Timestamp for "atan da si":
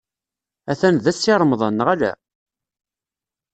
0.71-1.33